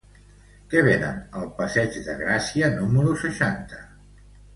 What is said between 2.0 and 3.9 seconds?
de Gràcia número seixanta?